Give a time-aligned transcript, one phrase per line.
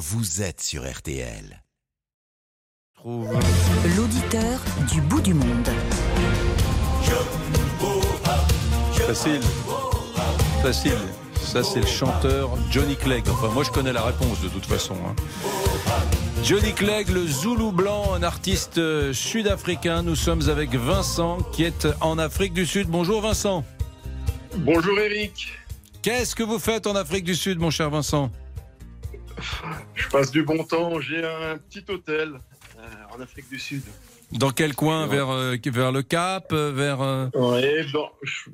[0.00, 1.62] vous êtes sur RTL.
[3.04, 4.58] L'auditeur
[4.90, 5.68] du bout du monde.
[9.06, 9.40] Facile.
[10.62, 10.96] Facile.
[11.36, 13.28] Ça, c'est le chanteur Johnny Clegg.
[13.28, 14.94] Enfin, moi, je connais la réponse de toute façon.
[15.06, 15.14] hein.
[16.44, 20.02] Johnny Clegg, le Zoulou blanc, un artiste euh, sud-africain.
[20.02, 22.88] Nous sommes avec Vincent qui est en Afrique du Sud.
[22.88, 23.64] Bonjour Vincent.
[24.56, 25.48] Bonjour Eric,
[26.02, 28.30] Qu'est-ce que vous faites en Afrique du Sud, mon cher Vincent?
[29.94, 32.34] Je passe du bon temps, j'ai un petit hôtel
[32.78, 32.82] euh,
[33.16, 33.82] en Afrique du Sud.
[34.32, 38.50] Dans quel coin vers, euh, vers le Cap euh, vers, euh, Ouais, dans- je-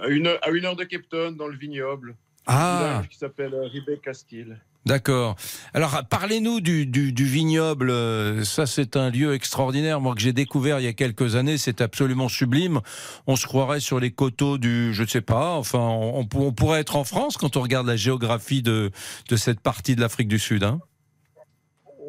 [0.00, 2.10] à, une heure, à une heure de Cape Town, dans le vignoble,
[2.46, 4.56] un Ah, village qui s'appelle Ribé Castille.
[4.88, 5.36] D'accord.
[5.74, 7.90] Alors, parlez-nous du, du, du vignoble.
[7.90, 10.00] Euh, Ça, c'est un lieu extraordinaire.
[10.00, 12.80] Moi, que j'ai découvert il y a quelques années, c'est absolument sublime.
[13.28, 16.44] On se croirait sur les coteaux du, je ne sais pas, enfin, on, on pour-
[16.46, 18.90] on pourrait être en France quand on regarde la géographie de,
[19.28, 20.64] de cette partie de l'Afrique du Sud.
[20.64, 20.80] Hein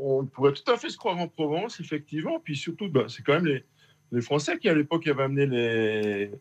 [0.01, 3.33] On pourrait tout à fait se croire en Provence, effectivement, puis surtout, bah, c'est quand
[3.33, 3.63] même les,
[4.11, 6.31] les Français qui, à l'époque, avaient amené les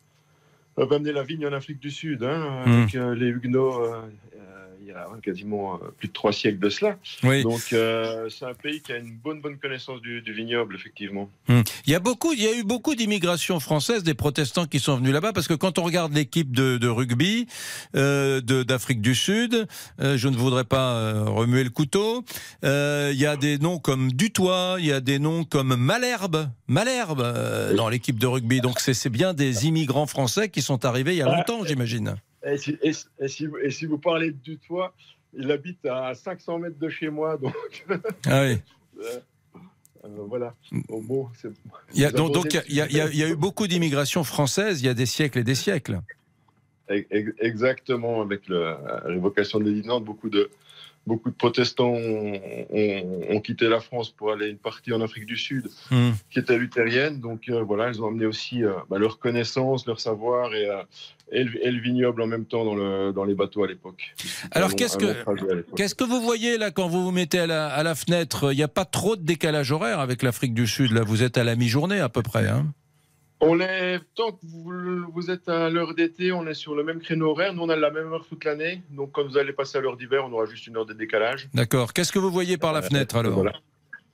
[0.81, 2.71] avaient amené la vigne en Afrique du Sud, hein, Hmm.
[2.83, 4.03] avec euh, les Huguenots, euh,
[4.89, 6.99] y a quasiment euh, plus de trois siècles de cela.
[7.23, 7.43] oui.
[7.43, 11.31] Donc, euh, c'est un pays qui a une bonne, bonne connaissance du, du vignoble, effectivement.
[11.49, 11.63] Hmm.
[11.87, 14.97] Il y a beaucoup, il y a eu beaucoup d'immigration française, des protestants qui sont
[14.97, 17.47] venus là-bas, parce que quand on regarde l'équipe de, de rugby
[17.97, 19.67] euh, d'Afrique du Sud,
[20.01, 22.25] euh, je ne voudrais pas remuer le couteau.
[22.63, 27.75] il y a des noms comme Dutoit, il y a des noms comme Malherbe, Malherbe
[27.77, 28.61] dans l'équipe de rugby.
[28.61, 32.17] Donc c'est c'est bien des immigrants français qui sont arrivés il y a longtemps, j'imagine.
[32.45, 34.95] Et si, et si- et si vous- et si vous parlez du toit,
[35.35, 37.55] il habite à 500 mètres de chez moi, donc
[38.27, 38.59] Ah oui.
[39.01, 39.19] euh,
[40.05, 40.55] euh, voilà.
[40.89, 41.49] Bon, bon, c'est-
[41.95, 43.37] Il y a, Vous donc il y a, il y a- il y a eu
[43.37, 46.01] beaucoup d'immigration française il y a des siècles et des siècles.
[46.89, 50.49] ex- exactement avec le- la révocation de l'édit de Nantes, beaucoup de
[51.09, 55.27] beaucoup de protestants ont, ont- ont quitté la France pour aller une partie en Afrique
[55.27, 56.11] du Sud, Hmm.
[56.31, 57.19] qui était luthérienne.
[57.21, 60.83] Donc euh, voilà, ils ont amené aussi euh, bah, leur connaissance, leur savoir et, euh,
[61.33, 64.15] et, le, et le vignoble en même temps dans, le, dans les bateaux à l'époque.
[64.53, 65.15] Alors, qu'est-ce que-.
[65.77, 68.53] Qu'est-ce vous voyez là quand vous vous mettez à la, à la fenêtre?
[68.53, 70.93] Il n'y a pas trop de décalage horaire avec l'Afrique du Sud.
[70.93, 72.47] Là, vous êtes à la mi-journée à peu près.
[72.49, 72.67] Hein
[73.41, 76.99] On est, tant que vous, vous êtes à l'heure d'été, on est sur le même
[76.99, 77.55] créneau horaire.
[77.55, 78.83] Nous, on a la même heure toute l'année.
[78.91, 81.49] Donc, quand vous allez passer à l'heure d'hiver, on aura juste une heure de décalage.
[81.55, 81.93] D'accord.
[81.93, 83.53] Qu'est-ce que vous voyez par la fenêtre alors Voilà.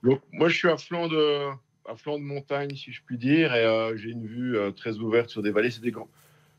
[0.03, 1.47] Donc, moi, je suis à flanc de,
[1.89, 4.97] à flanc de montagne, si je puis dire, et euh, j'ai une vue euh, très
[4.99, 5.71] ouverte sur des vallées.
[5.71, 6.09] C'est des grands,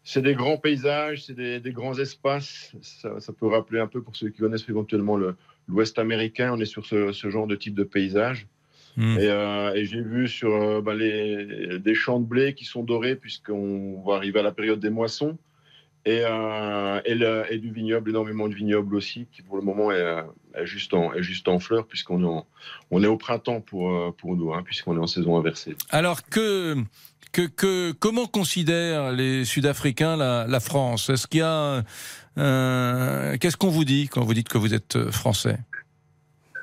[0.02, 2.72] c'est des grands paysages, c'est des, des grands espaces.
[2.82, 5.36] Ça, ça peut rappeler un peu pour ceux qui connaissent éventuellement le-
[5.68, 6.52] l'Ouest américain.
[6.52, 8.48] On est sur ce, ce genre de type de paysage.
[8.98, 12.82] Et, euh, et j'ai vu sur euh, bah, les, des champs de blé qui sont
[12.82, 15.36] dorés, puisqu'on va arriver à la période des moissons.
[16.06, 19.90] Et, euh, et, le- et du vignoble, énormément de vignoble aussi, qui pour le moment
[19.90, 20.22] est,
[20.54, 22.46] est juste, en, est juste en fleurs, puisqu'on est, en-
[22.90, 25.74] on est au printemps pour, pour nous, hein, puisqu'on est en saison inversée.
[25.90, 26.76] Alors que,
[27.32, 31.10] que, que comment considèrent les Sud-Africains la, la France?
[31.10, 31.82] Est-ce qu'il y a
[32.36, 35.10] Qu'est-ce qu'on vous dit quand vous dites que vous êtes euh,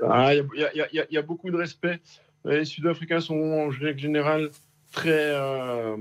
[0.03, 2.00] Il y, a- beaucoup de respect.
[2.46, 4.50] Les Sud-Africains sont en règle générale
[4.91, 5.97] très, euh,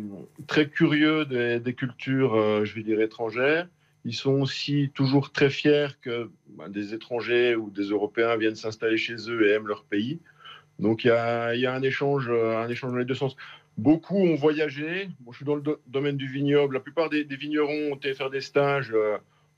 [0.46, 3.66] très curieux des, cultures, euh, je vais dire, étrangères.
[4.04, 8.96] Ils sont aussi toujours très fiers que bah, des étrangers ou des Européens viennent s'installer
[8.96, 10.20] chez eux et aiment leur pays.
[10.78, 13.36] Donc il y a, un, échange, euh, un échange dans les deux sens.
[13.78, 15.08] Beaucoup ont voyagé.
[15.30, 16.74] Je suis dans le do- domaine du vignoble.
[16.74, 18.94] La plupart des, vignerons ont été faire des stages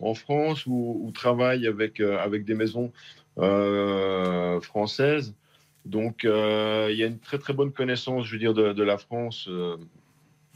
[0.00, 2.92] en France ou, travaillent avec, avec des maisons
[3.38, 5.34] euh, françaises.
[5.84, 8.82] Donc, euh, il y a une très très bonne connaissance, je veux dire, de, de
[8.82, 9.76] la France euh,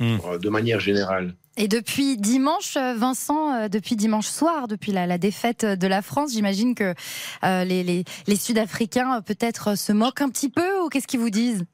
[0.01, 0.19] Hmm.
[0.41, 1.35] de manière générale.
[1.57, 6.77] Et depuis dimanche, Vincent, depuis dimanche soir, depuis la, la défaite de la France, j'imagine
[6.77, 6.95] que
[7.43, 11.31] euh, les, les- les Sud-Africains peut-être se moquent un petit peu ou qu'est-ce qu'ils vous
[11.31, 11.65] disent?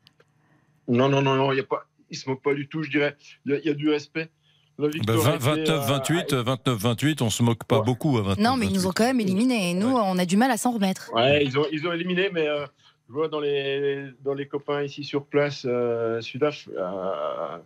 [0.89, 2.91] Non, non, non, non, il y a pas, ils se moquent pas du tout, je
[2.91, 3.15] dirais.
[3.45, 4.31] Il y a, il y a du respect.
[4.79, 7.79] La Ben, victoire 20, a été, 29, euh, 28, 29, 28, on se moque pas
[7.79, 7.85] Ouais.
[7.85, 8.39] beaucoup à 29.
[8.45, 9.71] Non, mais ils nous ont quand même éliminés.
[9.71, 10.03] Et nous, Ouais.
[10.05, 11.11] on a du mal à s'en remettre.
[11.15, 12.67] Ouais, ils ont, ils ont éliminé, mais euh,
[13.09, 17.59] je vois dans les, dans les copains ici sur place, euh, Sudaf, euh,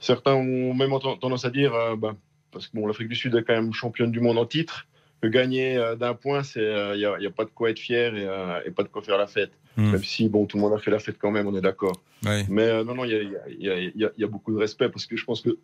[0.00, 0.90] certains ont même
[1.20, 2.14] tendance à dire, euh, bah,
[2.52, 4.86] parce que bon, l'Afrique du Sud est quand même championne du monde en titre,
[5.22, 6.62] que gagner euh, d'un point, il
[6.96, 9.02] n'y a, y a pas de quoi être fier et, euh, et pas de quoi
[9.02, 9.52] faire la fête.
[9.76, 9.90] Hmm.
[9.90, 12.00] Même si, bon, tout le monde a fait la fête quand même, on est d'accord.
[12.24, 12.44] Ouais.
[12.48, 14.58] Mais euh, non, non, il y a, y a- y a- y a beaucoup de
[14.58, 15.58] respect parce que je pense que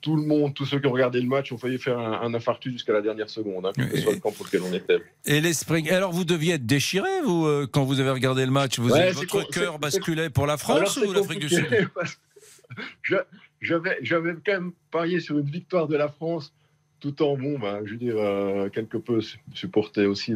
[0.00, 2.32] tout le monde, tous ceux qui ont regardé le match ont failli faire un, un
[2.34, 4.98] infarctus jusqu'à la dernière seconde, hein, quel que soit le camp pour lequel on était.
[5.26, 5.90] Et les Spring.
[5.90, 8.78] Alors vous deviez être déchiré, vous, euh, quand vous avez regardé le match?
[8.78, 11.66] Vous, Ouais, votre cœur basculait pour la France ou l'Afrique du Sud?
[13.60, 16.52] J'avais quand même parié sur une victoire de la France
[17.00, 19.20] tout en bon, bah, je veux dire, euh, quelque peu
[19.54, 20.32] supporter aussi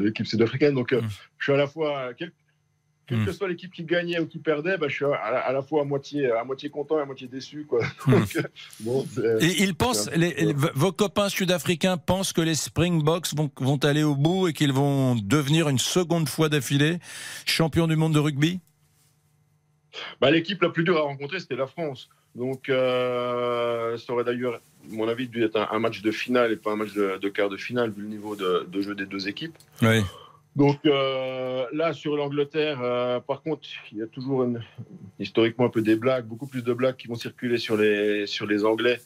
[0.00, 0.74] l'équipe sud-africaine.
[0.74, 1.08] Donc, euh, Mm.
[1.38, 2.10] je suis à la fois,
[3.06, 5.62] quelle que soit l'équipe qui gagnait ou qui perdait, bah, je suis à, à la
[5.62, 7.66] fois à moitié, à moitié content et à moitié déçu.
[7.68, 7.84] Quoi.
[8.06, 8.12] Mm.
[8.12, 8.42] Donc, euh,
[8.80, 9.06] bon,
[9.40, 14.14] Et ils pensent, les- vos copains sud-africains pensent que les Springboks vont, vont aller au
[14.14, 16.98] bout et qu'ils vont devenir une seconde fois d'affilée
[17.44, 18.60] champions du monde de rugby?
[20.20, 22.08] Bah, L'équipe la plus dure à rencontrer, c'était la France.
[22.34, 26.50] Donc, euh, ça aurait d'ailleurs, à mon avis, dû être un, un match de finale
[26.52, 28.94] et pas un match de, de quart de finale, vu le niveau de, de jeu
[28.96, 29.54] des deux équipes.
[29.82, 30.00] Oui.
[30.56, 34.62] Donc euh, là, sur l'Angleterre, euh, par contre, il y a toujours une-
[35.18, 38.46] historiquement un peu des blagues, beaucoup plus de blagues qui vont circuler sur les, sur
[38.46, 39.00] les Anglais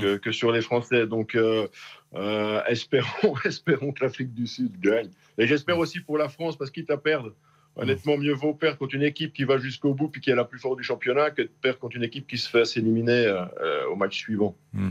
[0.00, 1.06] que, que sur les Français.
[1.06, 1.68] Donc euh,
[2.14, 5.10] euh, espérons, espérons que l'Afrique du Sud gagne.
[5.38, 7.32] Et j'espère aussi pour la France, parce quitte à perdre,
[7.76, 10.44] honnêtement, mieux vaut perdre contre une équipe qui va jusqu'au bout puis qui est la
[10.44, 13.86] plus forte du championnat que de perdre contre une équipe qui se fait s'éliminer euh,
[13.90, 14.56] au match suivant.
[14.72, 14.90] Mm.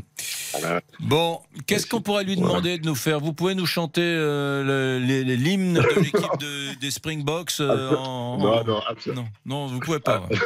[0.57, 0.81] Voilà.
[1.01, 3.19] Bon, qu'est-ce qu'on pourrait lui demander de nous faire?
[3.19, 8.79] Vous pouvez nous chanter euh, l'hymne de l'équipe de- des Springboks euh, en, Non, non,
[8.87, 9.27] absolument.
[9.45, 10.23] non, non, vous pouvez pas.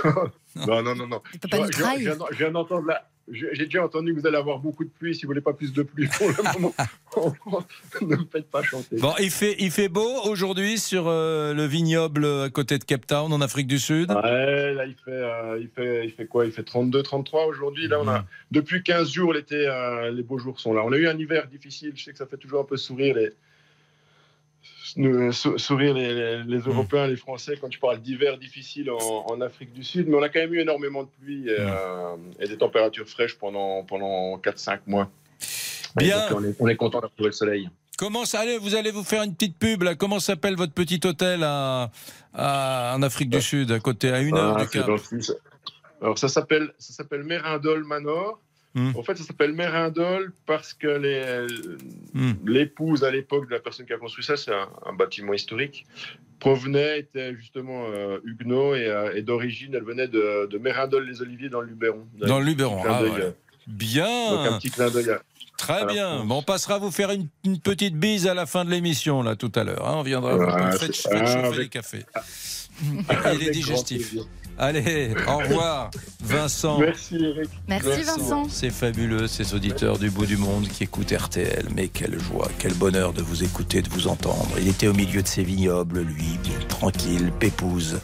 [0.55, 1.21] Non, non, non, non.
[1.33, 2.15] Il peut pas nous trahir.
[2.31, 5.13] je viens d'entendre la- J'ai déjà entendu que vous allez avoir beaucoup de pluie.
[5.15, 6.73] Si vous voulez pas plus de pluie pour le moment,
[8.01, 8.97] ne me faites pas chanter.
[8.97, 13.05] Bon, il fait, il fait beau aujourd'hui sur euh, le vignoble à côté de Cape
[13.07, 14.11] Town en Afrique du Sud?
[14.11, 16.45] Ouais, là, il fait, euh, il fait, il fait quoi?
[16.45, 17.87] Il fait 32, 33 aujourd'hui.
[17.87, 18.25] Là, on a, Mhm.
[18.51, 20.81] depuis 15 jours, l'été, euh, les beaux jours sont là.
[20.85, 21.91] On a eu un hiver difficile.
[21.95, 23.31] Je sais que ça fait toujours un peu sourire les,
[24.95, 29.41] nous- sourire les, les- les Européens, les Français quand tu parles d'hiver difficile en, en
[29.41, 30.07] Afrique du Sud.
[30.07, 33.35] Mais on a quand même eu énormément de pluie et, euh, et des températures fraîches
[33.37, 35.09] pendant, pendant 4-5 mois.
[35.95, 36.29] Bien.
[36.29, 37.69] Donc, on est, on est content d'avoir trouvé le soleil.
[37.97, 39.93] Comment ça allait Vous allez vous faire une petite pub là.
[39.95, 41.91] Comment s'appelle votre petit hôtel à,
[42.33, 44.89] à- en Afrique du Sud, à côté, à une heure Ah, du Cap?
[46.01, 48.39] Alors ça s'appelle ça s'appelle Mérindol Manor.
[48.75, 48.91] Hmm.
[48.95, 51.47] En fait, ça s'appelle Mérindol parce que
[52.13, 52.33] Hmm.
[52.45, 55.85] l'épouse à l'époque de la personne qui a construit ça, c'est un, un bâtiment historique,
[56.39, 61.21] provenait, était justement euh, huguenot et, euh, et d'origine, elle venait de, de Mérindol les
[61.21, 62.05] Oliviers dans le Luberon.
[62.19, 62.83] Dans le Luberon.
[62.87, 63.33] Ah, euh, Donc un
[63.67, 65.09] Bien, petit clin d'œil.
[65.11, 65.21] à-
[65.57, 66.23] très bien.
[66.25, 69.35] Bon, on passera vous faire une, une petite bise à la fin de l'émission là
[69.35, 69.85] tout à l'heure.
[69.87, 69.95] hein.
[69.97, 70.37] On viendra.
[70.49, 72.05] Ah, faites, ah, chauffer avec- les cafés.
[73.09, 74.09] Avec Et les grand digestifs.
[74.11, 74.25] plaisir.
[74.57, 75.91] Allez, au revoir,
[76.29, 76.77] Vincent.
[76.79, 77.49] Merci Eric.
[77.67, 78.47] Merci Vincent.
[78.49, 81.65] C'est fabuleux, ces auditeurs du bout du monde qui écoutent RTL.
[81.75, 84.49] Mais quelle joie, quel bonheur de vous écouter, de vous entendre.
[84.59, 87.99] Il était au milieu de ses vignobles, lui, bien tranquille, pépouze.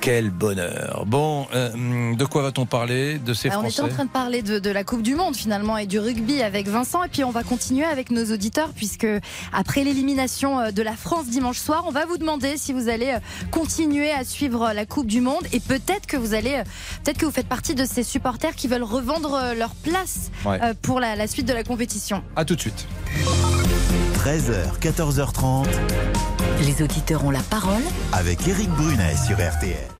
[0.00, 1.04] Quel bonheur.
[1.06, 4.10] Bon, euh, de quoi va-t-on parler De ces Ah, on était Français en train de
[4.10, 7.22] parler de, de la Coupe du Monde finalement et du rugby avec Vincent et puis
[7.22, 9.06] on va continuer avec nos auditeurs puisque
[9.52, 13.08] après l'élimination euh, de la France dimanche soir, on va vous demander si vous allez
[13.10, 13.18] euh,
[13.50, 16.64] continuer à suivre la Coupe du Monde et peut-être que vous allez, euh,
[17.04, 20.58] peut-être que vous faites partie de ces supporters qui veulent revendre euh, leur place Ouais.
[20.62, 22.22] euh, pour la, la suite de la compétition.
[22.36, 22.86] À tout de suite.
[24.24, 25.66] 13h, 14h30
[26.60, 29.99] Les auditeurs ont la parole avec Eric Brunet sur RTL.